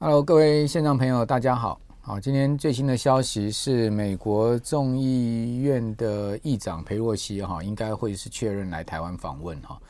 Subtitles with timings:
[0.00, 1.80] Hello，各位线上朋友，大家好。
[2.00, 9.80] 好，今天最新的消息是，美国众议院的议长裴洛西哈，应该会是确认来台湾访问哈。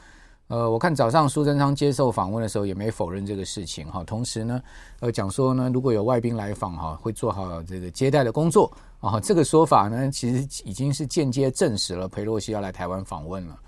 [0.48, 4.04] 呃，我看早上苏贞昌接受访问的时候，也没否认这个事情哈。
[4.04, 4.62] 同时呢，
[5.00, 9.18] 呃，讲说呢，如果有外宾来访哈，会做好这个接待的工作啊。
[9.18, 13.58] 这个说法呢，其实已经是间接证实了裴洛西要来台湾访问了。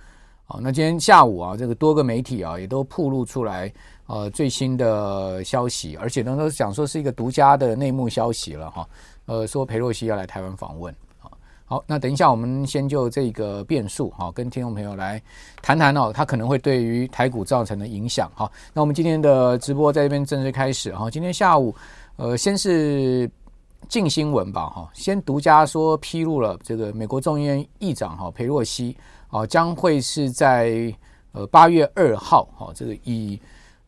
[0.46, 3.72] 好，那今天下午啊，这个多个媒体啊，也都曝露出来。
[4.06, 8.88] 呃，最新的消息，而且呢，都讲说是一个独家的内幕消息了哈。
[9.24, 10.94] 呃，说裴洛西要来台湾访问。
[11.64, 15.20] 好，那等一下我们先就这个变数哈，跟听众朋友来
[15.60, 18.48] 谈谈哦，它可能会对于台股造成的影响哈。
[18.72, 21.10] 那我们今天的直播在这边正式开始哈。
[21.10, 21.74] 今天下午，
[22.14, 23.28] 呃，先是
[23.88, 28.96] 近新闻吧哈，先独家说披露了这个美国众议院议长哈裴洛西
[29.28, 30.94] 啊，将会是在
[31.32, 33.40] 呃八月二号哈，这个以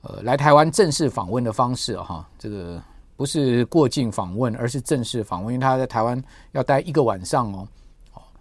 [0.02, 2.80] 呃，来台湾正式访问的方式哈，这个
[3.16, 6.22] 不是过境访问，而是正式访问，因为他在台湾
[6.52, 7.66] 要待一个晚上哦。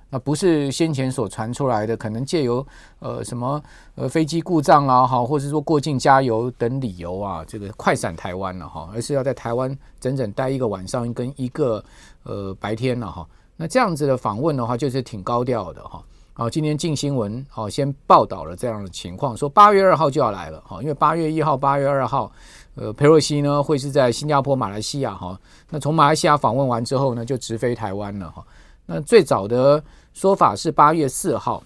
[0.10, 2.66] 那不是先前所传出来的，可能借由
[3.00, 3.62] 呃什么
[3.96, 11.84] 呃飞机故障啊，哈，或者说过境加油等理由啊，这个快闪台湾了哈，而是要在台湾整整待一个晚上跟一个
[12.24, 13.28] 呃白天了哈。
[13.58, 16.02] 那这样子的访问的话，就是挺高调的哈。
[16.40, 22.32] 好，今天镜新闻好先报道了这样的情况，说八月二号就要来了哈，因为八月一号、八月二号，
[22.76, 25.36] 呃，佩洛西呢会是在新加坡、马来西亚哈，
[25.72, 28.46] 那从马来西亚访问完之后呢，就直飞台湾了哈。
[28.86, 31.64] 那最早的说法是八月四号，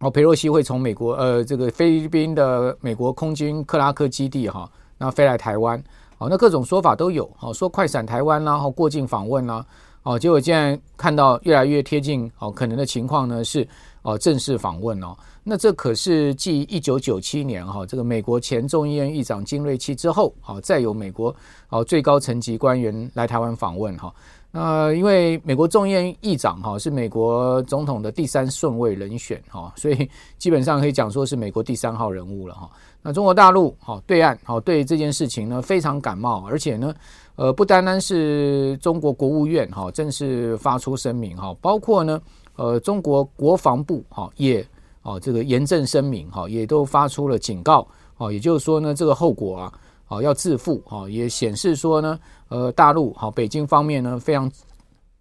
[0.00, 5.82] 哦，佩洛西会从美国呃这个菲律宾的美国空军克拉克基地哈，那飞来台湾，
[6.18, 9.64] 好，那各种说法都有，好，说快闪台湾啦，然后过境访问啦。
[10.06, 13.66] 哦，结果现在看到越来越贴近哦，可能的情况呢是
[14.02, 21.34] 哦正式访问哦，那这可是继一九九七年哈这个美国前众议院议长金瑞期之后，好再有美国
[21.70, 24.14] 哦最高层级官员来台湾访问哈。
[24.52, 32.70] 那因为美国众议院议长哈是美国总统的第三顺位人选哈，所以基本上可以讲说是美国第三号人物了哈。
[33.02, 36.94] 那中国大陆好对岸好对这件事情呢非常感冒，而且呢。
[37.36, 42.20] 呃，不单单是中国国务院哈正式发出声明哈，包括呢，
[42.56, 44.66] 呃，中国国防部哈也
[45.02, 47.86] 哦这个严正声明哈，也都发出了警告
[48.16, 49.72] 哦，也就是说呢，这个后果啊，
[50.08, 54.50] 哦要自负哈，也显示说呢，呃，大陆哈北京方面呢非常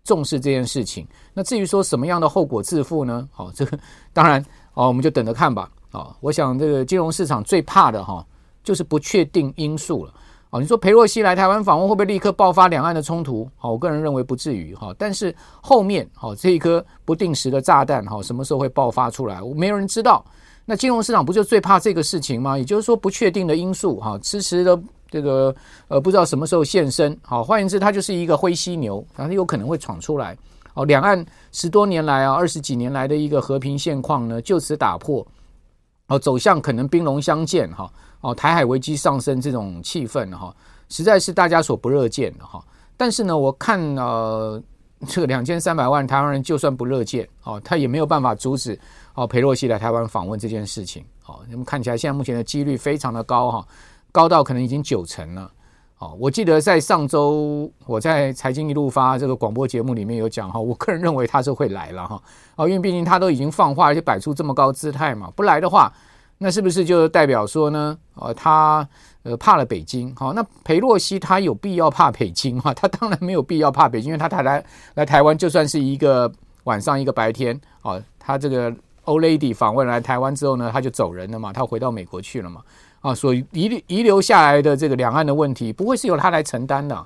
[0.05, 1.05] 重视这件事情。
[1.33, 3.27] 那至于说什么样的后果自负呢？
[3.33, 3.77] 好，这个
[4.13, 4.41] 当然
[4.73, 5.69] 哦，我们就等着看吧。
[5.91, 8.25] 啊，我想这个金融市场最怕的哈，
[8.63, 10.13] 就是不确定因素了。
[10.51, 13.49] 哦你说裴洛西来台湾访问会不会立刻爆发两岸的冲突？
[13.57, 14.95] 好，我个人认为不至于哈。
[14.97, 19.41] 但是后面好这一颗不定时的炸弹哈，什么时候会爆发出来？
[19.55, 20.23] 没有人知道。
[20.63, 22.57] 那金融市场不就最怕这个事情吗？
[22.57, 24.79] 也就是说不确定的因素哈，迟迟的
[25.09, 25.53] 这个
[25.89, 27.15] 呃不知道什么时候现身。
[27.21, 30.37] 好，换言之，它就是一个灰犀牛，反正有可能会闯出来。
[30.73, 35.25] 哦，两岸十多年来啊，二十几年来的一个和平现况呢，就此打破。
[36.07, 37.91] 哦，走向可能兵戎相见哈。
[38.25, 40.51] 哦台海危机上升这种气氛哈，
[40.89, 42.59] 实在是大家所不乐见的哈。
[42.97, 44.59] 但是呢，我看呃，
[45.05, 48.79] 这个两千三百万台湾人就算不乐见哦，他也没有办法阻止
[49.13, 51.05] 哦裴洛西来台湾访问这件事情。
[51.27, 53.67] 哦，那么看起来现在目前的几率非常的高哈，
[54.11, 55.51] 高到可能已经九成了。
[55.99, 62.19] 哦，我记得在上周我在财经一路发这个广播节目里面有讲哈，我个人认为他是会来了哈。
[62.55, 65.93] 哦，因为毕竟他都已经放话，而且摆出这么高姿态嘛，不来的话。
[66.37, 67.97] 那是不是就代表说呢？
[68.15, 68.87] 呃，他
[69.23, 72.73] 呃怕了北京，好，那裴洛西他有必要怕北京吗？
[72.75, 74.63] 他当然没有必要怕北京，因为他来
[74.95, 76.29] 来台湾就算是一个
[76.65, 78.73] 晚上一个白天，哦，他这个
[79.05, 82.61] 欧 lady 访问来台湾之后呢，他就走人了嘛，他回到美国去了嘛，
[82.99, 87.05] 啊，所以遗遗留下来的这个两岸的问题不会是由他来承担的，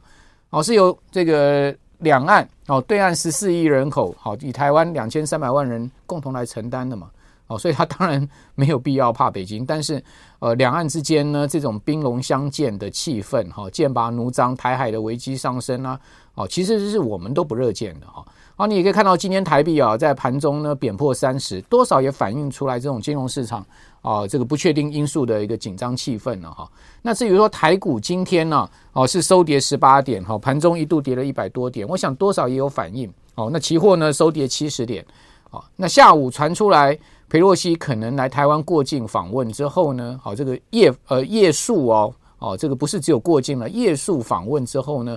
[0.50, 7.09] 哦，是由这个两岸哦对岸十四亿人口，好，以台湾两千三百万人共同来承担的嘛。
[7.50, 10.02] 哦，所以他当然没有必要怕北京，但是，
[10.38, 16.00] 呃，两岸之间呢，这种兵戎相见的气氛，哈，剑拔弩张，台海的危机上升啊，
[16.35, 18.23] 哦，其实是我们都不乐见的，哈。
[18.56, 23.66] 好，你也可以看到今天台币啊，在盘中呢贬破三十，多少也反映出来这种金融市场
[24.03, 26.70] 啊，这个不确定因素的一个紧张气氛了，哈。
[27.02, 35.03] 那至于说台股今天呢，哦，是收跌十八点，哈，盘中一度跌了一百多点，我想多少也有反应，哦，那期货呢收跌七十点，
[35.50, 36.96] 哦，那下午传出来。
[37.29, 45.16] 裴洛西可能来台湾过境访问之后呢，好，这个夜呃夜宿哦，哦，这个不是只有过境了，夜宿访问之后呢，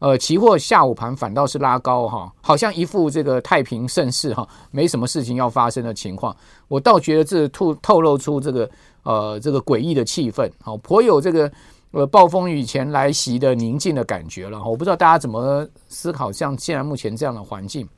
[0.00, 6.36] 呃，期货下午盘反倒是拉高哈，好像一副这个太平盛世哈，没什么事情要发生的情况，
[6.66, 8.68] 我倒觉得这透透露出这个
[9.04, 11.50] 呃这个诡异的气氛，好，颇有这个
[11.92, 14.60] 呃暴风雨前来袭的宁静的感觉了。
[14.64, 17.88] 我不知道大家怎么思考，像现在目前这样的环境。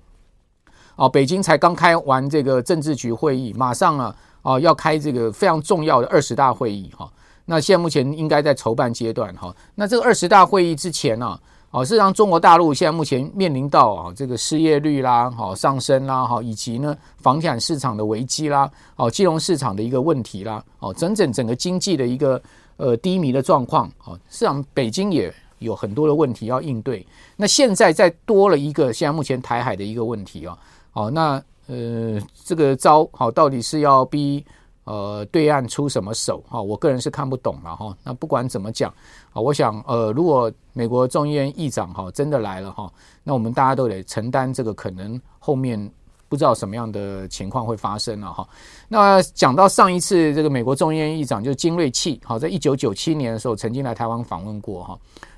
[0.96, 7.11] 哦，北京才刚开完这个政治局会议，马上啊，哦要开这个非常重要的二十大会议哈。
[7.46, 9.55] 那现在目前应该在筹办阶段哈。
[9.75, 11.38] 那这个二十大会议之前呢，
[11.70, 22.41] 哦，事实上中国大陆现在目前面临到啊这个失业率啦，好上升啦，哈，以及呢房地产市场的危机啦，哦，金融市场的一个问题啦，哦，整整整个经济的一个
[22.76, 25.31] 呃低迷的状况，哦，事实上北京也
[25.64, 27.05] 有很多的问题要应对。
[27.37, 30.56] 那现在再多了一个现在目前台海的一个问题啊。
[30.93, 34.44] 好，那呃，这个招好，到底是要逼
[34.84, 36.40] 呃对岸出什么手？
[36.49, 37.96] 哈，我个人是看不懂了哈。
[38.05, 38.93] 那不管怎么讲，
[39.32, 42.88] 啊，我想呃，如果美国众议院议长哈真的来了哈，
[43.25, 45.90] 那我们大家都得承担这个可能后面
[46.28, 48.46] 不知道什么样的情况会发生了哈。
[48.87, 54.96] 那讲到上一次这个美国众议院议长就金瑞气，好，在一九九七年的时候曾经来台湾访问过哈。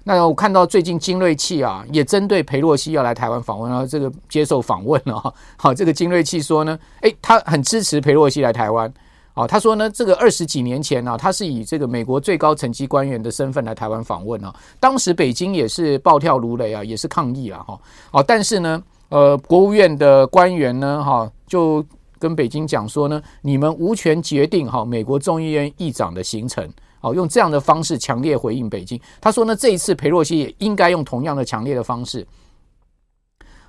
[0.09, 5.35] 那我看到最近金瑞气啊，也针对裴洛西要来台湾访问，然后这个接受访问了哈。
[5.59, 8.93] 好，这个金瑞气说呢，诶，他很支持裴洛西来台湾。
[9.35, 14.55] 好，他说呢，这个二十几年前呢，他是以这个美国最高层级官员的身份来台湾访问啊。
[14.79, 17.65] 当时北京也是暴跳如雷啊，也是抗议啊。
[17.67, 17.77] 哈。
[18.13, 21.85] 好，但是呢，呃，国务院的官员呢，哈，就
[22.21, 26.73] 跟北京讲说呢，你们无权决定哈美国众议院议长的行程。
[27.07, 29.01] 好，用这样的方式强烈回应北京。
[29.21, 32.27] 他说呢，这一次裴洛西也应该用同样的强烈的方式。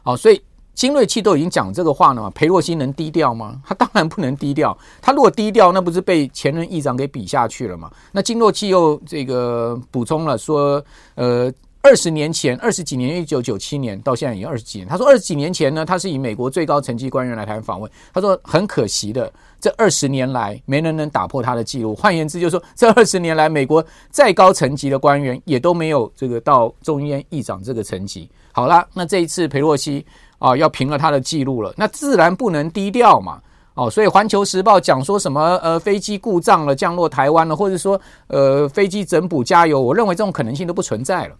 [0.02, 0.42] 好，所以
[0.74, 3.62] 金瑞气都已经讲这个话了嘛，裴洛西能低调吗？
[3.64, 4.76] 他当然不能低调。
[5.00, 7.92] 他如果低调，那不是被前任议长给比下去了吗？
[8.12, 11.54] 那金瑞气又这个补充了说，呃。
[11.84, 14.88] 二十年前，二十几年，一九九七年到现在已经二十几年。
[14.90, 17.90] 他说，二十几年前呢，他是以美国最高层级官员来台湾访问。
[18.14, 21.96] 他说，很可惜的，这二十年来没人能打破他的记录。
[21.96, 28.30] 换言之，就是说，这二十年来，美国再高层级的官员也都没有这个到众议院议长这个层级。
[28.52, 30.06] 好了，那这一次裴洛西
[30.40, 33.42] 啊要平了他的记录了，那自然不能低调嘛。
[33.76, 41.36] 哦，所以《环球时报》讲说什么呃飞机故障了，降落台湾了，或者说呃飞机整补加油，我认为这种可能性都不存在了。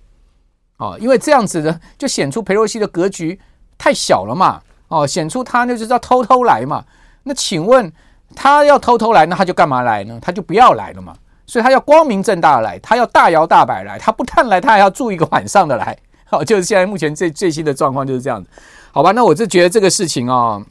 [0.78, 3.40] 哦，因为这样子的就显出裴洛西的格局
[3.76, 4.62] 太小了嘛。
[4.90, 6.86] 哦，显出他那就是要偷偷来嘛。
[7.24, 7.92] 那请问
[8.36, 10.20] 他要偷偷来，那他就干嘛来呢？
[10.22, 11.14] 他就不要来了嘛。
[11.46, 15.98] 所以他要光明正大来，他要大摇大摆来，他不但来，他还要住一个晚上的来。
[16.26, 18.50] 好， 就是现在目前最最新的状况就是这样子。
[18.92, 20.66] 好吧，那我就觉得这个事情啊、哦，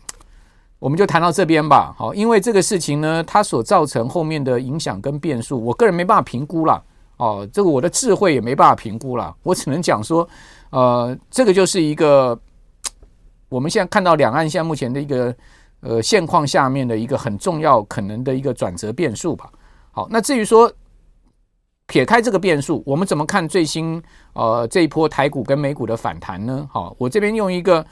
[0.79, 1.95] 我们就谈到这边吧。
[1.97, 6.83] 好，因为这个事情呢，它所造成后面的影响跟变数，我个人没办法评估了。
[7.17, 10.29] 哦，这个我的智慧也没办法评估了，我只能讲说，
[10.69, 12.39] 呃，这个就是一个
[13.49, 15.35] 我们现在看到两岸现在目前的一个
[15.81, 19.51] 呃现况下面的一个很重要可能的一个转折变数吧。
[19.91, 20.73] 好，那至于说
[21.87, 24.03] 撇开这个变数，我们怎么看最新
[24.33, 26.69] 呃这一波台股跟美股的反弹呢？
[26.73, 27.85] 好，我这边用一个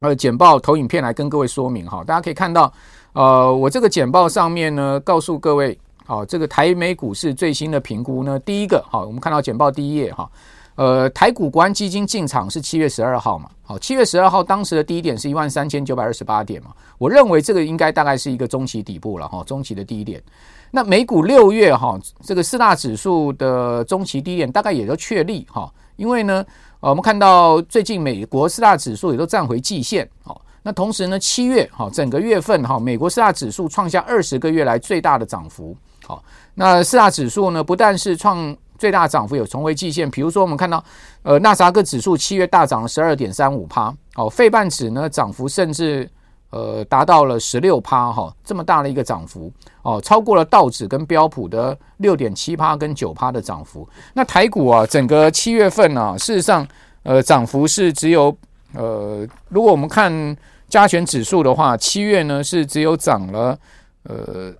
[0.00, 2.72] 呃简报投影片来跟各位说明哈，大家可以看到，
[3.12, 5.78] 呃，我这个简报上面呢告诉各位。
[6.08, 10.30] 好，这个台美股市最新的评估呢，第一个，好，我们看到简报第一页哈，
[10.76, 20.22] 呃，台股国安基金进场是七月十二号嘛，好，七月十二号当时的低点是一万三千九百二十八点嘛，我认为这个应该大概是一个中期底部了哈，中期的低点。
[20.70, 26.44] 那美股六月哈，这个四大指数的中期低点大概也都确立哈，因为呢，
[26.80, 30.42] 我们看到最近美国四大指数也都站回季线，好。
[30.62, 35.76] 那同时呢，七月哈，整个月份哈，美国四大指数创下二十个月来最大的涨幅。
[36.04, 36.20] 好，
[36.54, 40.10] 那四大指数呢，不但是创最大涨幅，有重回季线。
[40.10, 40.82] 比如说，我们看到，
[41.22, 43.94] 呃，纳斯达克指数七月大涨了十二点三五趴。
[44.14, 46.08] 好，费半指呢，涨幅甚至
[46.50, 49.52] 呃达到了十六趴哈，这么大的一个涨幅
[49.82, 53.88] 哦，超过了道指跟标普的六点七趴跟九趴的涨幅。
[54.14, 56.66] 那台股啊，整个七月份呢、啊，事实上
[57.02, 58.36] 呃涨幅是只有
[58.74, 60.36] 呃，如果我们看。
[60.68, 63.56] 加权指数的话，七月呢是只有涨了
[64.02, 64.52] 呃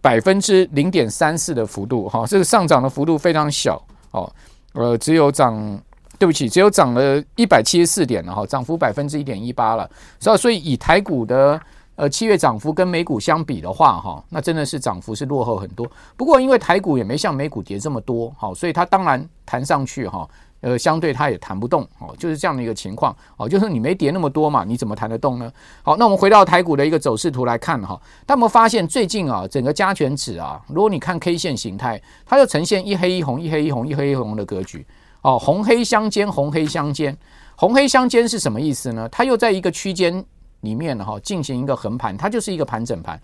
[0.00, 4.30] 百分之零点三四的幅度哈，这个上涨的幅度非常小哦，
[4.72, 5.80] 呃只有涨，
[6.18, 9.88] 对不起，只有涨了一百七十四点了哈，涨幅百分之一点一八了，
[10.20, 11.60] 所以所以以台股的
[11.96, 15.86] 呃七月涨幅跟美股相比的话哈，那真的是涨幅是落后很多。
[16.16, 20.28] 不过因为台股也没像美股跌这么多，好，所以它当然弹上去哈。
[20.60, 25.52] 呃，相对它也弹不动哦，就是这样的一个情况哦，就是你没跌那么多嘛，你怎么弹得动呢？
[25.82, 34.84] 好，那我们回到台股的一个走势图来看哈，那我们发现最近啊，整个加权指啊，如果你看 K 线形态，它就呈现一黑一红、一黑一红、一黑一红的格局
[35.22, 37.16] 哦，红黑相间，红黑相间，
[37.54, 39.08] 红黑相间是什么意思呢？
[39.10, 40.24] 它又在一个区间
[40.62, 43.20] 里面哈进行一个横盘，它就是一个盘整盘。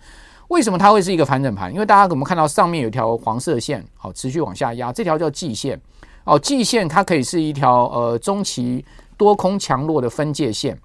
[0.47, 1.73] 为什么它会是一个盘整盘？
[1.73, 5.77] 因为大家可能看到上面有一条黄色线，好，持续往下压，这条叫季线。
[6.25, 8.83] 哦，季线它可以是一条呃中期
[9.15, 10.77] 多空强弱的分界线。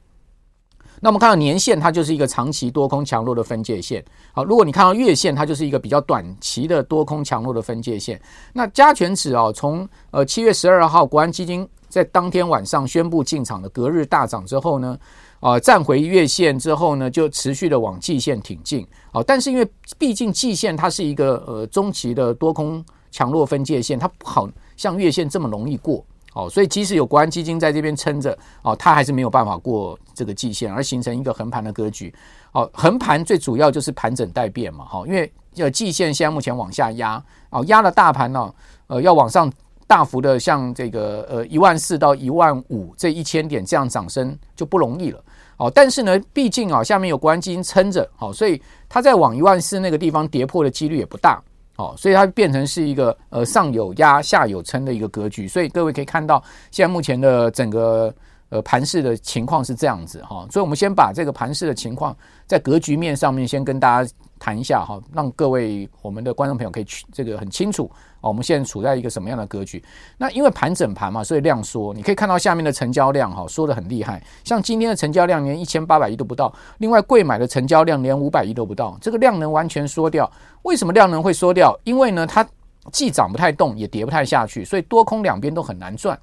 [1.02, 4.04] 那我们看到年线，它就是一个长期多空强弱的分界线。
[4.34, 8.20] 好，如果你看到月线，它就是一个比较短期的多空强弱的分界线。
[8.52, 14.98] 那加权指啊，从呃七月十二号国安基金在当天晚上宣布进场的隔日大涨之后呢，
[15.40, 18.86] 啊站回月线之后呢，就持续的往季线挺进。
[19.10, 19.66] 好，但是因为
[19.96, 24.46] 毕竟季线它是一个呃中期的多空强弱分界线，它不好
[24.80, 26.02] 像月线这么容易过。
[26.32, 32.14] 哦，所以即使有国安基金在这边撑着，哦，它还是没有办法过这个季线，而形成一个横盘的格局。
[32.52, 38.54] 哦，横盘最主要就是盘整待变嘛，哈，因为呃季线现在目前往下压，哦，压了大盘呢，
[38.86, 39.52] 呃，要往上
[39.88, 45.20] 大幅的像这个呃一万四到一万五这一千点这样涨升就不容易了。
[45.56, 51.42] 哦，但是呢，毕竟啊下面有国安基金撑着，好，所以它在往一万四那个地方跌破的几率也不大。
[51.80, 58.14] 哦，所以它变成是一个呃上有压下有撑的一个格局，所以各位可以看到现在目前的整个
[58.50, 62.14] 呃盘市的情况是这样子哈，所以我们先把这个盘市的情况
[62.46, 67.88] 在格局面上面先跟大家谈一下哈，让各位我们的观众朋友可以去这个很清楚。
[68.22, 69.82] 哦，我们现在处在一个什么样的格局？
[70.18, 71.94] 那因为盘整盘嘛，所以量缩。
[71.94, 74.22] 你可以看到下面的成交量哈，缩得很厉害。
[74.42, 80.30] 像今天的成交量连一千八百亿都不到，另外贵买的成交量连五百亿都不到，这个量能完全缩掉。
[80.62, 81.78] 为什么量能会缩掉？
[81.84, 82.46] 因为呢，它
[82.90, 86.18] 既涨不太动，也跌不太下去，所以多空两边都很难赚。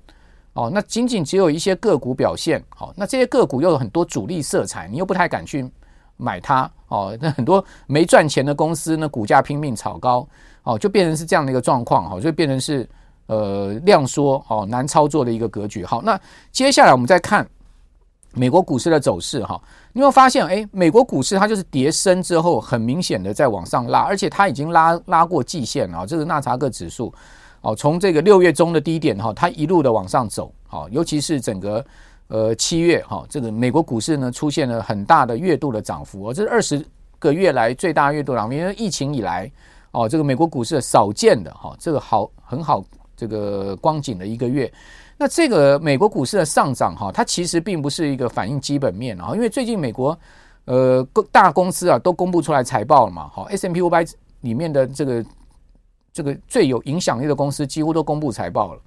[0.53, 5.69] 哦，那仅仅只有一些个股表现好，那这些个股又有很多主力色彩，你又不太敢去
[6.17, 6.69] 买它。
[6.89, 10.27] 哦，那很多没赚钱的公司呢，股价拼命炒高。
[10.63, 12.85] 哦，就变成是这样的一个状况，哈，就变成是
[13.27, 15.85] 呃量缩，哦难操作的一个格局。
[15.85, 16.19] 好，那
[16.51, 17.47] 接下来我们再看
[18.33, 19.57] 美国股市的走势，哈，
[19.93, 27.13] 你会发现，哎，美国股市它就是跌升之后，很明显的在往上拉，而且它已经拉拉过季线了，这是纳查克指数，
[27.61, 31.85] 哦，从这个六月中的低点，哈，它一路的往上走，好，尤其是整个
[32.27, 36.85] 呃七月，哈，这个美国股市呢出现了很大的月度的涨幅，这是二十
[37.19, 39.51] 个月来最大月度涨幅，因为疫情以来。
[39.91, 42.83] 哦，这个美国股市少见的哈，这个好很好，
[43.15, 44.71] 这个光景的一个月。
[45.17, 50.15] 那这个美国股市的上涨哈，它其实并不是一个反映基本面啊，因为最近美国
[50.65, 55.25] 呃各大公司啊都公布出来财报了嘛，好，S&P 500里面的这个
[56.13, 58.81] 这个最有影响力的公司几乎都公布财报了。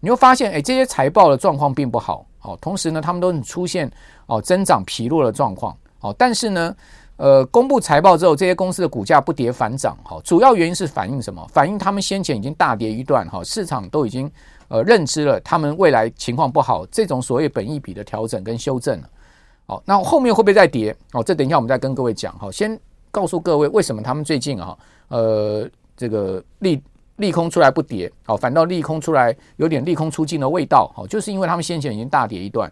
[0.00, 3.90] 你会发现，哎，这些财报的状况并不好，哦，同时呢，他们都出现
[4.26, 6.74] 哦增长疲弱的状况，哦，但是呢。
[7.18, 11.44] 呃，公布财报之后，这些公司的股价不跌反涨，哈，主要原因是反映什么？
[11.52, 14.30] 反映他们先前已经大跌一段，哈，市场都已经
[14.68, 19.10] 呃认知了他们未来情况不好，这种所谓本益比的调整跟修正了，
[19.66, 20.96] 好，那后面会不会再跌？
[21.12, 22.78] 哦，这等一下我们再跟各位讲，哈，先
[23.10, 24.78] 告诉各位为什么他们最近啊，
[25.08, 26.80] 呃，这个利
[27.18, 32.68] 利空出来不跌，好，反倒利空出来有点利空出尽的味道，好，就是因为他们先前已经大跌一段。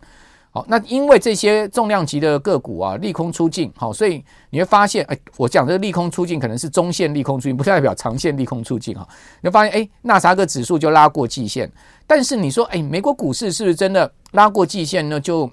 [0.51, 9.07] 好，那因为这些重量级的个股啊，利空出尽，好，所以你会发现，哎，我讲这个利空出尽可能是中线利空出尽， 不代表长线利空出尽哈。
[9.43, 11.71] 你会发现，哎，纳啥个指数就拉过季线，
[12.07, 15.21] 但是你说，哎，美国股市是不是真的拉过季线呢？
[15.21, 15.51] 就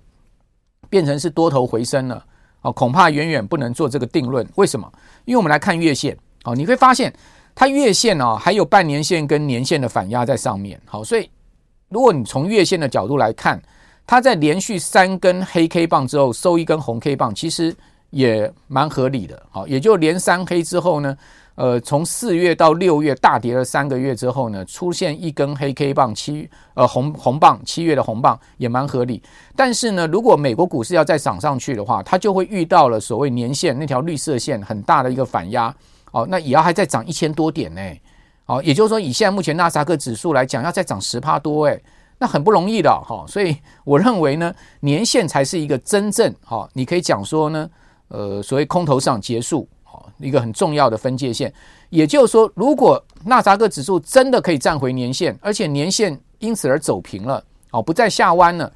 [0.89, 2.23] 变成是多头回升了？
[2.61, 4.47] 哦，恐怕远远不能做这个定论。
[4.55, 4.89] 为什么？
[5.25, 7.13] 因为我们来看月线，哦，你会发现
[7.55, 10.79] 它月线啊，还有半年线跟年线的反压在上面。
[10.85, 11.29] 好，所以
[11.89, 13.61] 如果你从月线的角度来看，
[14.05, 17.73] 它在连续三根黑 K 棒之后收一根红 K 棒，其实
[18.09, 19.41] 也蛮合理的。
[19.49, 21.17] 好，也就连三黑之后呢，
[21.55, 29.21] 呃，从四月到六月大跌了三个月之后呢，出现一根黑 K 棒，七呃红红棒，七月的红棒也蛮合理。
[29.55, 35.73] 但是呢，如果美国股市要再涨上去的话，它就会遇到了所谓年线那条绿色线很大的一个反压。
[36.13, 37.81] 哦，那也要还再涨一千多点呢。
[38.45, 41.83] 哦，也就是说，以现在目前纳斯达克指数来讲，要再涨十趴多诶。
[42.19, 47.69] 那很不容易的哈，所以我认为呢，年线才是一个真正哈，你可以讲说呢，
[48.07, 51.51] 呃，所谓空头市场结束哦一个很重要的分界线。
[51.89, 58.71] 也就是说，如果纳斯达克指数真的可以站回年线，而且年线因此而走平了，哦，不再下弯了，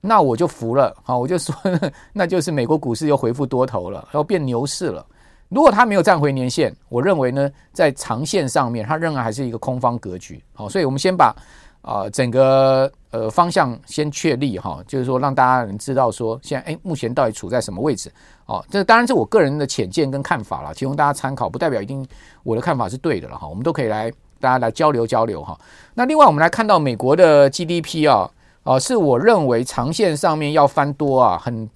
[0.00, 1.54] 那我就服了，好，我就说，
[2.12, 5.04] 那就是美国股市又恢复多头了，要变牛市了。
[5.52, 10.42] 如果它没有站回年线，我认为呢，在长线上面，它仍然还是一个空方格局。
[10.54, 11.34] 好，所以我们先把。
[11.82, 18.08] 啊，整个呃方向先确立哈，就是说让大家能知道说现在哎目前到底处在什么位置
[18.46, 18.64] 哦。
[18.70, 22.06] 这当然是我个人的浅见跟看法了，提供大家参考，不代表一定
[22.44, 23.48] 我的看法是对的了哈。
[23.48, 25.58] 我们都可以来大家来交流交流哈。
[25.92, 28.30] 那另外我们来看到美国的 GDP 啊，
[28.62, 31.68] 啊是我认为长线上面要翻多啊，很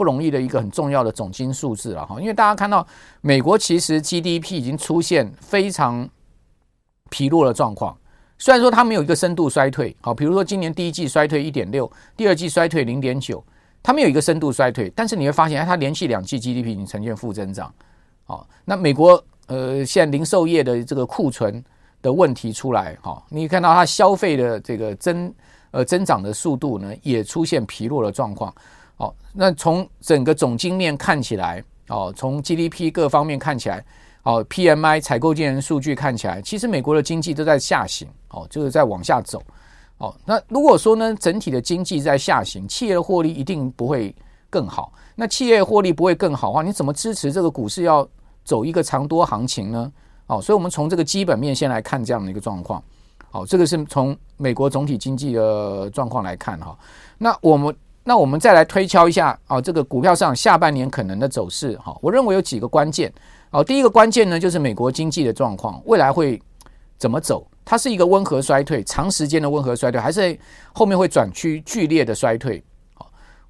[0.00, 2.18] 不容易的一个很重要的总金数字了哈。
[2.18, 2.86] 因为大家看到
[3.20, 6.08] 美国其实 GDP 已经出现非常
[7.10, 7.94] 疲弱的状况，
[8.38, 13.44] 虽然说它没有一个深度衰退，好，比如说今年第一季衰退一点六，第二季衰退零点九，
[13.82, 17.70] 它没有一个深度衰退，但是你会发现它连续两季 GDP 已经呈现负增长。
[18.24, 21.62] 好，那美国呃现在零售业的这个库存
[22.00, 25.30] 的问题出来，哈，你看到它消费的这个增。
[25.72, 28.52] 呃，增长的速度呢，也出现疲弱的状况。
[29.00, 33.82] 哦，那从整个总经面看起来，哦，从 GDP 各方面看起来，
[34.24, 39.42] 哦，PMI 采购经理人数据看起来，其实美国的经济都在下行，哦，就是在往下走。
[39.96, 44.14] 哦，那如果说呢，整体的经济在下行，企业的获利一定不会
[44.50, 44.92] 更好。
[45.14, 48.06] 那企业获利不会更好的话，你怎么支持这个股市要
[48.44, 49.90] 走一个长多行情呢？
[50.26, 52.82] 哦，所以我们从这个基本面先来看这样的一个状况。
[53.30, 56.76] 好，这个是从美国总体经济的状况来看哈。
[57.16, 57.74] 那我们
[58.10, 61.96] 那我们再来推敲一下啊，这个股票上下半年可能的走势哈。
[62.02, 63.12] 我认为有几个关键。
[63.52, 66.42] 哦，第一个关键呢，就是美国经济的状况未来会
[66.98, 67.46] 怎么走？
[67.64, 70.36] 它是一个温和衰退，长时间的温和衰退，还是
[70.72, 72.60] 后面会转趋剧烈的衰退？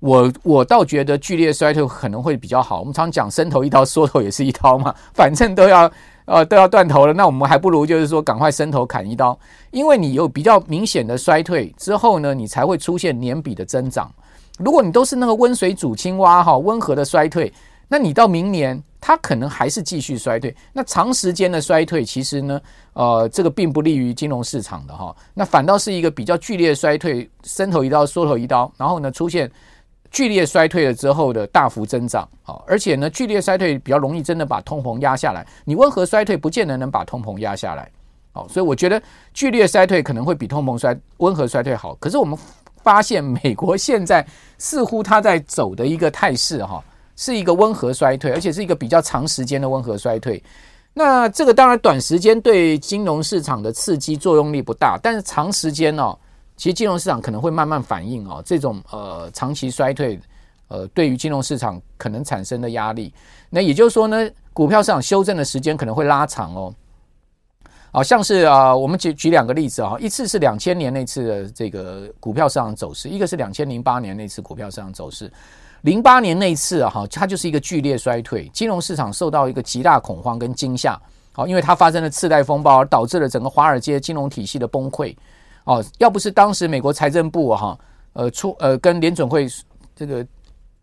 [0.00, 2.80] 我我倒觉得剧烈衰退可能会比较好。
[2.80, 5.90] 我们常讲伸头一刀，缩头也是一刀嘛，反正都要。
[6.26, 9.36] 呃，都要断头了，那我们还不如就是说赶快伸头砍一刀，
[9.72, 14.08] 因为你有比较明显的衰退之后呢，你才会出现年比的增长。
[14.62, 17.52] 如果你都是那个温水煮青蛙哈，温和的衰退，
[17.88, 20.54] 那你到明年它可能还是继续衰退。
[20.72, 22.60] 那长时间的衰退其实呢，
[22.92, 29.50] 呃，这个并不利于金融市场的哈，那反倒是一个比较剧烈衰退，伸头一刀，缩头一刀，然后呢出现。
[30.12, 35.46] 剧烈衰退了之后的大幅增长，好，而且呢，剧烈衰退比较容易真的把通膨压下来。
[35.64, 37.88] 你温和衰退不见得能把通膨压下来，
[38.32, 39.00] 好，所以我觉得
[39.32, 41.94] 剧烈衰退可能会比通膨衰温和衰退好。
[42.00, 42.36] 可是我们
[42.82, 44.26] 发现美国现在
[44.58, 46.82] 似乎它在走的一个态势哈，
[47.16, 50.42] 是一个温和衰退，而且是一个比较长时间的温和衰退。
[50.92, 56.18] 那这个当然短时间对金融市场的刺激作用力不大，但是长时间哦？
[56.56, 60.20] 其实金融市场可能会慢慢反应哦，这种呃长期衰退，
[60.68, 63.14] 呃对于金融市场可能产生的压力，
[63.48, 66.74] 那也就是说呢，股票市场修正的时间可能会拉长哦。
[67.92, 75.30] 好像是啊，我们举举两个例子啊，一次是两千年那次的这个股票市场走势，一个是两千零八年那次股票市场走势。
[75.82, 81.00] 零八年那次啊，哈，它就是一个剧烈衰退，金融市场受到一个极大恐慌跟惊吓，
[81.32, 85.16] 好，因为它发生了次贷风暴，而导致了整个华尔街金融体系的崩溃。
[85.64, 87.78] 哦，要不是当时美国财政部哈、啊，
[88.12, 89.48] 呃出呃跟联准会
[89.96, 90.24] 这个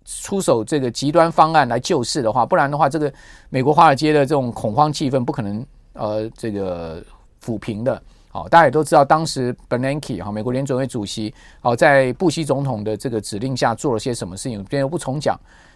[0.04, 3.12] 出手这个极端方案来救市的话，不然的话，这个
[3.50, 5.66] 美国华尔街的这种恐慌气氛不可能
[5.98, 7.04] 呃这个
[7.44, 8.02] 抚平的。
[8.30, 15.36] 好、大家也都知道，当时 Bernanke 哈美国联准会主席，好、在布希总统的这个指令下做了些什么事情，这边不重讲。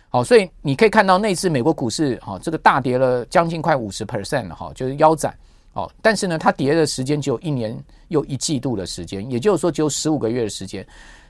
[0.09, 5.33] 好、所以你可以看到那次美国股市哈、这个大跌了将近快五十 percent 哈，就是腰斩。
[5.73, 7.75] 哦，但是呢，它跌的时间只有一年
[8.09, 10.85] 又一季度的时间，也就是说只有十五个月的时间。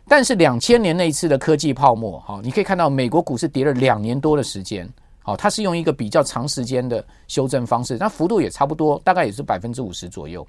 [0.08, 4.89] 但是两千年那一次的科技泡沫，哈，你可以看到美国股市跌了两年多的时间。
[5.23, 10.45] 好，它是用一个比较长时间的修正方式，那幅度也差不多，大概也是百分之五十左右。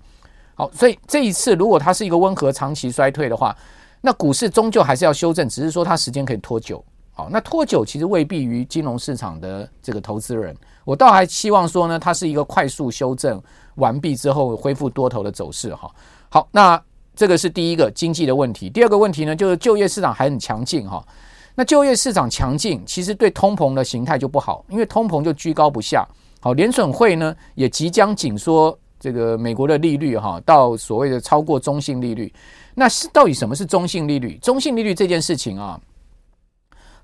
[0.54, 3.56] 好，所以这一次如果它是一个温和长期衰退的话，
[4.00, 6.82] 那股市终究还是要修正，只是说它时间可以拖久。
[7.12, 13.40] 好，那拖久其实未必于金融市场的这个投资人，我倒还希望说呢，它是一个快速修正
[13.74, 15.90] 完毕之后恢复多头的走势哈。
[16.30, 16.82] 好，那
[17.14, 18.70] 这个是第一个经济的问题。
[18.70, 21.04] 第二个问题呢，就是就业市场还很强劲哈。
[21.54, 26.06] 那就业市场强劲，其实对通膨的形态就不好，因为通膨就居高不下。
[26.40, 32.32] 好，联准会呢也即将紧缩这个美国的利率哈，到所谓的超过中性利率。
[32.74, 34.38] 那是到底什么是中性利率？
[34.42, 35.80] 中性利率这件事情啊。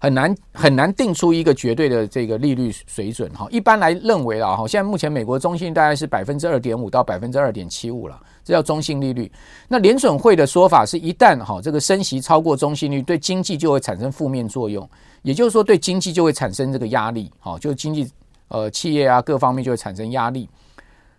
[0.00, 3.48] 很难很难定出一个绝对的这个利率水准哈。
[3.50, 8.16] 一般来认为啊哈，现在目前美国中性大概是百分之二点五到百分之二点七五了，
[8.48, 9.30] 这叫中性利率。
[9.68, 14.88] 那联准会的说法是一旦哈这个升息超过中性率，对经济就会产生负面作用，
[15.20, 18.10] 也就是说对经济就会产生这个压力，哈，就经济
[18.48, 20.48] 呃企业啊各方面就会产生压力。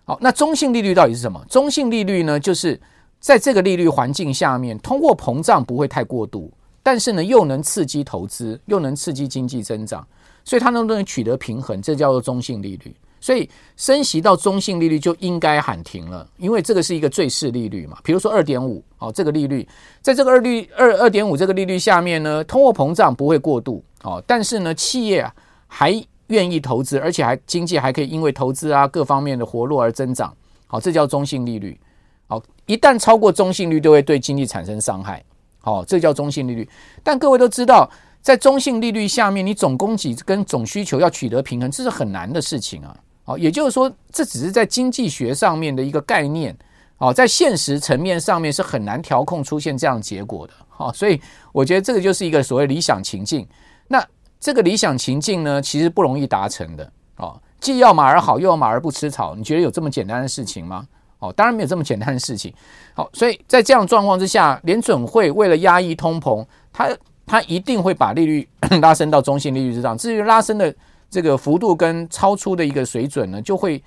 [0.05, 1.39] 好，那中性利率到底是什么？
[1.47, 2.81] 中性利率呢，就是
[3.19, 6.51] 在这个利率环境下面，通货膨胀不会太过度。
[6.81, 10.07] 但是呢，又能刺激投资，又能刺激经济增长，
[10.43, 12.95] 所以它能不能取得平衡，这叫做中性利率。
[13.21, 17.97] 所以升息到中性利率就应该喊停了，因为这个是一个最适利率嘛。
[18.03, 19.67] 比如说二点五，哦，这个利率，
[20.01, 25.29] 在这个二率二二点五这个利率下面呢，通货膨胀不会过度，哦，但是呢，企业
[25.67, 25.91] 还
[26.27, 30.35] 愿意投资，而且还经济还可以因为投资啊各方面的活络而增长，
[30.67, 31.79] 好，这叫中性利率。
[32.27, 35.23] 好，一旦超过中性率，就会对经济产生伤害。
[35.63, 36.67] 哦，这叫中性利率。
[37.03, 37.89] 但各位都知道，
[38.21, 42.95] 在中性利率下面，你总供给跟总需求要取得平衡，这是很难的事情啊。
[43.29, 46.57] 哦，也就是说，这只是在经济学上面的一个概念。
[46.97, 50.53] 哦，在现实层面上面是很难调控出现这样结果的。
[50.67, 51.21] 好，所以
[51.53, 53.47] 我觉得这个就是一个所谓理想情境。
[53.87, 54.03] 那
[54.39, 56.91] 这个理想情境呢，其实不容易达成的。
[57.17, 59.35] 哦，既要马儿好，又要马儿不吃草。
[59.35, 60.85] 你觉得有这么简单的事情吗？
[61.19, 62.53] 哦，当然没有这么简单的事情。
[62.93, 66.89] 好，所以在这样状况之下，联准会为了压抑通膨，它
[67.25, 68.45] 它一定会把利率
[68.81, 69.97] 拉升到中性利率之上。
[69.97, 70.73] 至于拉升的
[71.09, 73.83] 这个幅度跟超出的一个水准呢，就会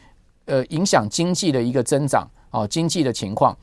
[0.46, 2.28] 呃影响经济的一个增长。
[2.54, 3.56] 哦，经济的情况，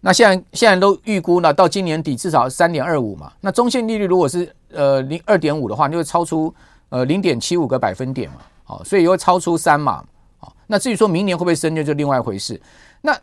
[0.00, 3.30] 那现在现在都预估呢，到今年底至少三点二五嘛。
[3.42, 6.50] 那中性利率如果是呃零二点五的话，就会超出
[6.88, 8.36] 呃零点七五个百分点嘛。
[8.64, 10.02] 好，所以也会超出三嘛。
[10.38, 12.58] 好，那至于说明年会不会升，就就另外一回事。
[13.02, 13.14] 那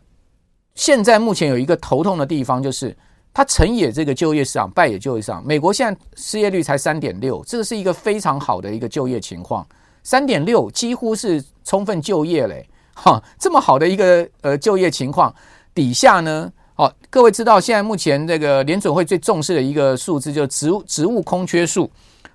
[0.76, 2.96] 现在目前有一个头痛的地方，就是
[3.36, 5.46] 它成也这个就业市场，败也就业市场。
[5.46, 9.66] 美国现在失业率才三点六，这个是一个非常好的一个就业情况，
[10.02, 12.66] 三点六几乎是充分就业嘞。
[12.96, 15.34] 哈，这么好的一个呃就业情况
[15.74, 21.90] 底下呢，哦，各位知道现在目前这个联准会最重视的一个数字就是职职务空缺数，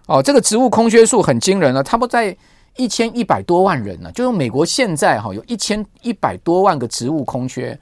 [0.05, 2.37] 哦，这个职务空缺数很惊人了，差不多在
[2.75, 7.75] 一千一百多万人呢，就是美国现在哈有一千一百多万个职务空缺，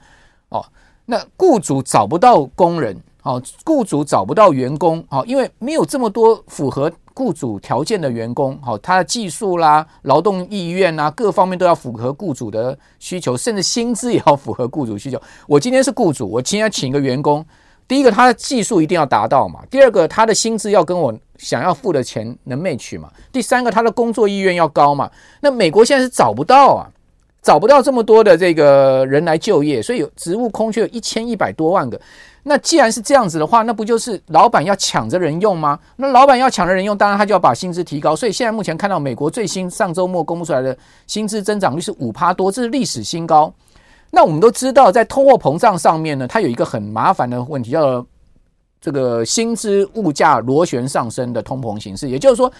[0.48, 0.64] 哦，
[1.04, 6.90] 那雇主找不到工人，哦，雇主找不到员工，哦，因为没有这么多符合。
[7.12, 15.20] 雇主条件的员工，好，他的技术啦、劳动意愿啊，各方面都要符合雇主的需求，甚至薪资也要符合雇主需求。
[15.46, 17.44] 我今天是雇主，我今天请一个员工，
[17.86, 25.10] 第一个他的技术一定要达到嘛，第二个他的薪资要跟我想要付的钱能 match 嘛，第三个他的工作意愿要高嘛。
[25.42, 26.88] 那美国现在是找不到啊，
[27.42, 32.00] 找不到这么多的这个人来就业，所以有职务空缺有一千一百多万个。
[32.42, 35.78] 那既然是这样子的话，那不就是老板要抢着人用吗？
[35.96, 38.16] 那老板要抢着人用，当然他就要把薪资提高。
[38.16, 40.76] 所以现在目前看到美国最新上周末公布出来的
[41.06, 43.52] 薪资增长率是五趴多，这是历史新高。
[44.10, 48.06] 那我们都知道，在通货膨胀上面呢，它有一个很麻烦的问题，叫做
[48.80, 52.08] 这个薪资物价螺旋上升的通膨形式。
[52.08, 52.50] 也就是说，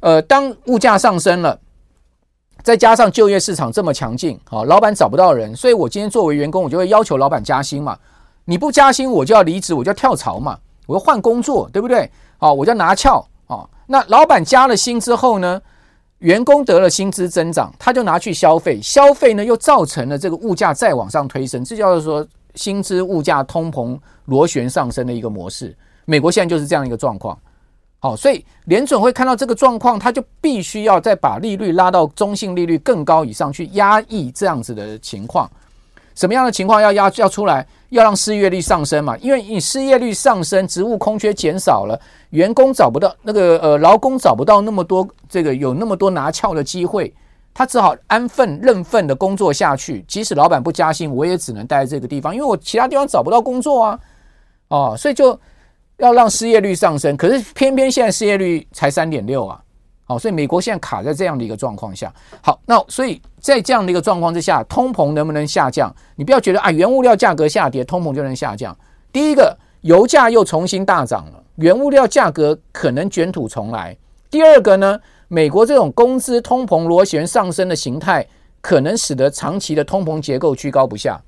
[0.00, 1.56] 呃，当物价上升了，
[2.62, 7.96] 再加上就业市场这么强劲，好，老板找不到人，所以我今天作为员工，我就会要求老板加薪嘛。
[8.44, 12.10] 你不加薪，我就要离职，我就要跳槽嘛，我要换工作，对不对？
[12.38, 13.68] 好，我就要拿翘啊。
[13.86, 15.60] 那老板加了薪之后呢，
[16.18, 25.76] 员工得了薪资增长，他就拿去消费，消费呢又造成了这个物价再往上推升，这叫做说薪资物价通膨螺旋上升的一个模式。
[26.04, 27.38] 美国现在就是这样一个状况。
[28.00, 35.48] 好，所以联准会看到这个状况，他就必须要再把利率拉到中性利率更高以上去压抑这样子的情况。
[36.14, 37.66] 什么样的情况要压要出来？
[37.90, 39.16] 要让失业率上升嘛？
[39.18, 47.12] 因为你失业率上升，职务空缺减少了，员工找不到那个呃劳工找不到那么多这个有那么多拿翘的机会，
[47.52, 50.04] 他只好安分认份的工作下去。
[50.06, 53.98] 即使老板不加薪，我也只能待在这个地方，因为我其他地方找不到工作啊。
[54.68, 55.38] 哦，所以就
[56.00, 57.16] 要让失业率上升。
[57.16, 59.60] 可是偏偏现在失业率才三点六啊。
[60.04, 62.12] 好，所以美国现在卡在这样的一个状况下。
[62.42, 65.94] 好，那所以在这样的一个状况之下，通膨能不能下降？
[66.16, 68.76] 你不要觉得啊，原物料价格下跌，通膨就能下降。
[69.12, 73.96] 第一个，油价又重新大涨了，原物料价格可能卷土重来。
[74.28, 78.26] 第二个呢，美国这种工资通膨螺旋上升的形态，
[78.60, 81.22] 可能使得长期的通膨结构居高不下。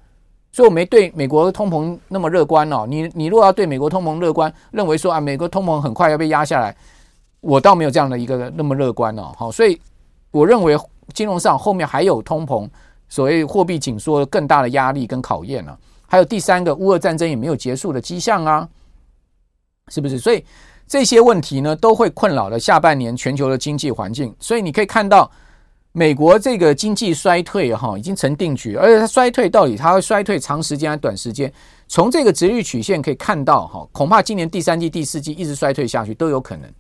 [0.53, 2.87] 所以我没对美国通膨那么乐观哦。
[2.87, 6.77] 你你如果要对美国通膨乐观，认为说啊，美国通膨很快要被压下来。
[7.41, 9.81] 我倒没有这样的一个那么乐观哦，好，所以
[10.31, 10.79] 我认为
[11.13, 12.69] 金融上后面还有通膨，
[13.09, 15.77] 所谓货币紧缩更大的压力跟考验呢。
[16.07, 18.69] 还有第三个，乌俄战争也没有结束的迹象啊，
[19.89, 20.19] 是不是？
[20.19, 20.45] 所以
[20.87, 24.33] 这些问题呢，都会困扰了下半年全球的经济环境。
[24.39, 25.29] 所以你可以看到，
[25.93, 31.53] 美国这个经济衰退哈，已经成定局，而且它衰退到底它会衰退长时间还是短时间？
[31.87, 36.71] 从这个殖率曲线可以看到哈，恐怕今年第三季、第四季一直衰退下去都有可能。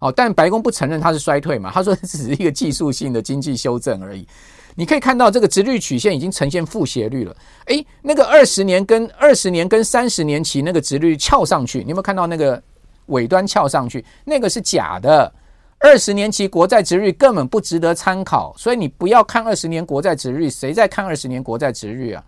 [0.00, 1.70] 哦，但白宫不承认它是衰退嘛？
[1.72, 4.28] 他说只是一个技术性的经济修正而已。
[4.74, 7.34] 你可以看到这个殖率曲线已经呈现负斜率了。
[7.66, 12.62] 诶，那个二十年跟二十年跟三十年期那个殖率翘上去，你有没有看到那个
[13.06, 14.04] 尾端翘上去？
[14.26, 15.32] 那个是假的。
[15.78, 22.24] 二十年期国债殖利率根本不值得参考，所以你不要看二十年国债殖利率，谁在看二十年国债殖利率啊？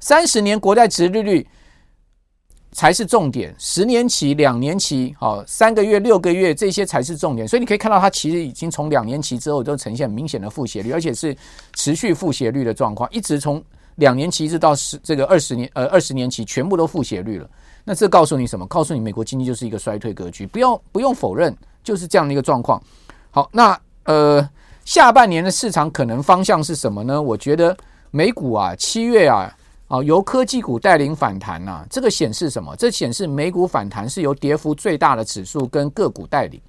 [0.00, 1.46] 三十年国债殖利率。
[2.76, 7.46] 才是重点，十年期、两年期、好三个月、六个月，这些才是重点。
[7.46, 11.36] 所以你可以看到，它其实已经从两年期之后都呈现明显的负斜率，而且是
[11.74, 13.62] 持续负斜率的状况，一直从
[13.94, 17.48] 两年期一直到十这个二十年呃二十年期全部都负斜率了。
[17.84, 18.66] 那这告诉你什么？
[18.66, 22.82] 告诉你美国经济就是一个衰退格局，不用不用否认，就是这样的一个状况。
[23.30, 24.48] 好，那呃，
[24.84, 27.20] 下半年的市场可能方向是什么呢？
[27.20, 27.76] 我觉得
[28.10, 29.52] 美股啊，七月啊，
[29.88, 32.74] 啊由科技股带领反弹啊，这个显示什么？
[32.76, 36.60] 这显示美股反弹是由跌幅最大的指数跟个股带领，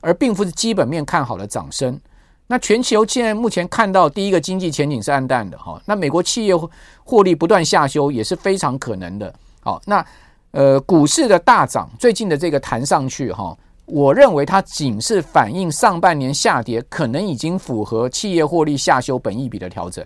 [0.00, 2.00] 而并不是基本面看好的涨升。
[2.46, 6.54] 那全球现在目前看到第一个经济前景是暗淡的哈，那美国企业
[7.02, 9.34] 获利不断下修也是非常可能的。
[9.62, 10.04] 好，那
[10.50, 13.56] 呃股市的大涨，最近的这个弹上去哈。
[13.86, 20.04] 我认为它仅是反映上半年下跌，可能已经符合企业获利下修本益比的调整。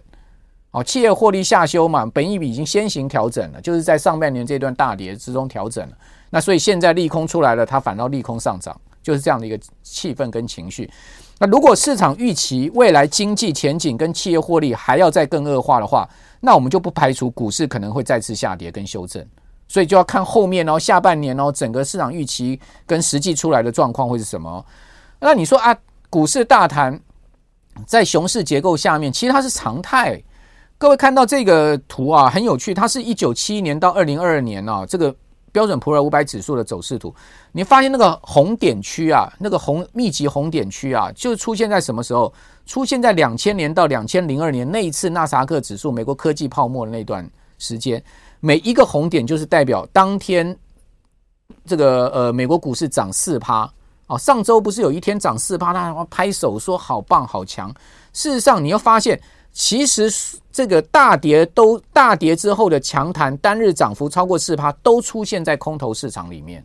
[0.72, 5.96] 哦，企业获利下修嘛，本益比已经先行调整了，就是在上半年这段大跌之中调整了。
[6.28, 10.90] 那所以现在利空出来了，它反倒利空上涨，就是这样的一个气氛跟情绪。
[11.38, 16.06] 那如果市场预期未来经济前景跟企业获利还要再更恶化的话，
[16.40, 19.24] 那我们就不排除股市可能会再次下跌跟修正。
[19.68, 24.64] 所以就要看后面哦，下半年哦，整个市场预期跟实际出来的状况会是什么？
[25.20, 25.76] 那你说啊，
[26.08, 26.98] 股市大谈，
[27.86, 30.20] 在熊市结构下面，其实它是常态。
[30.78, 35.14] 各位看到这个图啊，很有趣，它是一九七一年到二零二二年啊，这个
[35.50, 37.14] 标准普尔五百指数的走势图。
[37.52, 42.32] 你发现那个红点区啊，那个红密集红点区啊，就出现在什么时候？
[42.64, 47.28] 出现在两千年到两千零二年那一次纳斯达克指数美国科技泡沫的那段
[47.58, 48.00] 时间。
[48.40, 50.56] 每一个红点就是代表当天
[51.64, 53.70] 这个呃美国股市涨四趴
[54.06, 57.70] 哦，上周不是有一天涨四趴，他拍手说好棒好强。
[58.14, 59.20] 事实上，你要发现，
[59.52, 60.10] 其实
[60.50, 66.64] 这个大跌都大跌之后的强弹，单日涨幅超过四趴，都出现在空头市场里面。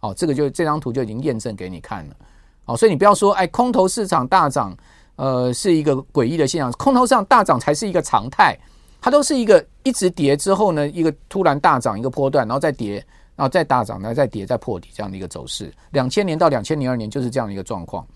[0.00, 2.16] 哦，这个就这张图就已经验证给你看了。
[2.64, 4.76] 哦，所以你不要说哎，空头市场大涨，
[5.14, 8.58] 呃，是一个诡异的现象，空头市场大涨才是一个常态。
[9.00, 12.94] 它都是一个一直跌之后呢，一个突然大涨一个波段，然后再跌，
[13.34, 15.72] 然后再大涨，然后再跌，再破底这样的一个走势。
[15.90, 18.06] 两千年到两千零二年就是这样的一个状况。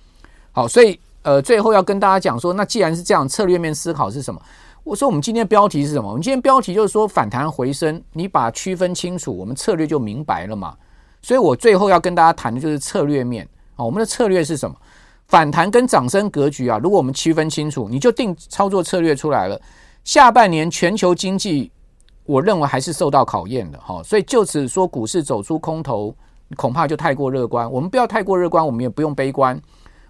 [0.53, 4.41] 好，所以呃，最后要跟大家讲说，那既然是这样，策略面思考是什么？
[4.85, 6.09] 我说我们今天标题是什么？
[6.09, 10.77] 我们今天标题就是说反弹回升，你把区分清楚，我们策略就明白了嘛。
[11.23, 14.77] 所以我最后要跟大家谈的就是策略面啊，我们的策略是什么？
[15.27, 19.59] 反弹跟涨升格局啊，如果我们区分清楚，你就定操作策略出来了。
[20.05, 21.73] 下半年全球经济，
[22.27, 26.15] 我认为还是受到考验的哈，所以就此说股市走出空头，
[26.57, 27.71] 恐怕就太过乐观。
[27.71, 29.57] 我们不要太过乐观，我们也不用悲观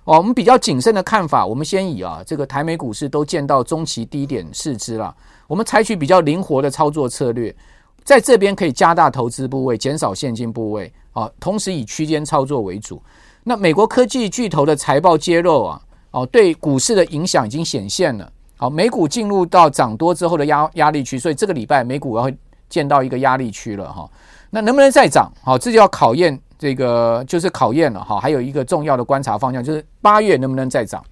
[0.03, 0.19] 哦。
[0.19, 5.15] 我们比较谨慎的看法，我们先以啊这个台美股市都见到中期低点试之了，
[5.47, 7.55] 我们采取比较灵活的操作策略，
[8.03, 13.01] 在这边可以加大投资部位，减少现金部位啊，同时以区间操作为主。
[13.45, 15.81] 那美国科技巨头的财报揭露啊，
[16.11, 18.29] 哦对股市的影响已经显现了。
[18.57, 22.31] 好，美股进入到涨多之后的压压力区，所以这个礼拜美股要
[22.69, 24.09] 见到一个压力区了哈。
[24.49, 25.33] 那能不能再涨？
[25.43, 28.21] 好，这就要考验这个，就是考验了哈。
[28.21, 31.05] 还有一个重要的观察方向就是八月能不能再涨？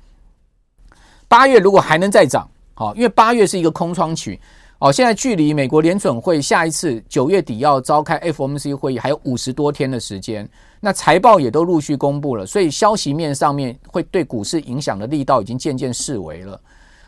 [1.26, 4.38] 八月如果还能再涨，好，因为八月是一个空窗期
[4.78, 4.92] 哦。
[4.92, 16.60] 现在距离美国联准会下一次九月底要召开 FOMC 会议还有五十多天的时间，那财报也都陆续公布了，所以消息面上面会对股市影响的力道已经渐渐式微了。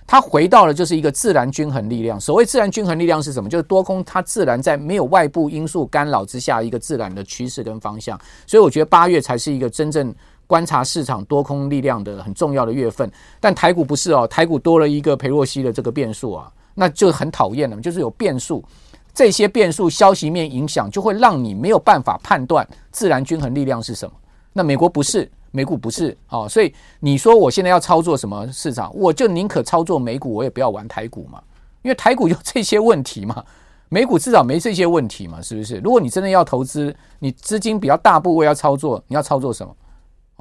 [0.06, 2.20] 它回到了就是一个自然均衡力量。
[2.20, 3.48] 所谓自然均衡力量是什么？
[3.48, 8.18] 就是多空它自然在没有外部因素干扰之下一个自然的趋势跟方向。
[8.46, 10.14] 所以我觉得八月才是一个真正
[10.46, 13.10] 观察市场多空力量的很重要的月份。
[13.40, 18.62] 但台股不是哦，台股多了一个裴洛西的这个变数啊，那就很讨厌了，就是有变数，
[19.14, 24.14] 这些变数消息面影响就会让你没有办法判断自然均衡力量是什么。
[24.52, 25.30] 那美国不是。
[25.54, 31.40] 美股不是啊，所以你说我现在要操作什么市场，我就宁可操作美股，我也不要玩台股嘛，
[31.82, 33.44] 因为台股有这些问题嘛，
[33.88, 35.76] 美股至少没这些问题嘛，是不是？
[35.78, 39.76] 如果你真的要投资，你资金比较大部位要操作，你要操作什么？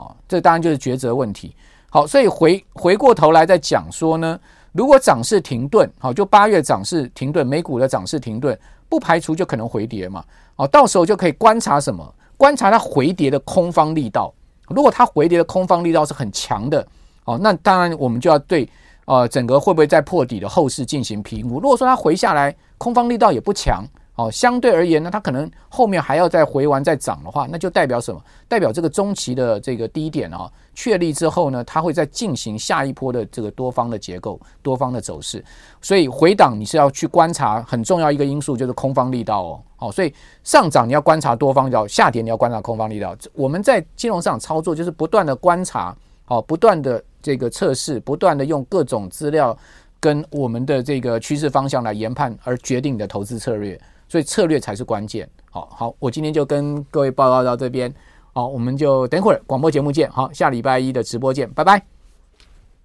[0.04, 1.56] 啊，这当然就是抉择问题。
[1.92, 4.40] 好，所以回回过头来再讲说呢，
[4.72, 10.26] 如果涨势停顿，好，就八月涨势停顿，美股的涨势停顿，不排除就可能回跌嘛。
[10.56, 12.16] 好，到时候就可以观察什么？
[12.36, 14.34] 观察它回跌的空方力道。
[14.70, 16.86] 如果它回跌的空方力道是很强的，
[17.26, 18.68] 哦，那当然我们就要对
[19.06, 21.60] 呃整个会不会再破底的后市进行评估。
[21.60, 23.84] 如果说它回下来，空方力道也不强，
[24.16, 28.22] 哦，相对而言呢，它可能后面还要再回完再涨的话，那就代表什么？
[28.48, 35.44] 代表这个中期的这个低点啊确立之后呢，它会再进行下一波的这个多方的结构、多方的走势。
[35.82, 39.62] 所以回档你是要去观察很重要一个因素，就是空方力道哦。
[39.78, 43.16] 好，所以上涨你要观察多方力道，下跌你要观察空方力道。
[43.34, 45.96] 我们在金融市场操作就是不断的观察，
[46.26, 49.58] 好，不断的这个测试，不断的用各种资料
[50.00, 53.82] 跟我们的这个趋势方向来研判，而决定你的投资策略。
[54.14, 55.28] 所以策略才是关键。
[55.50, 57.92] 好好，我今天就跟各位报告到这边，
[58.32, 61.93] 好，我们就等会儿广播节目见，好，下礼拜一的直播见，拜拜。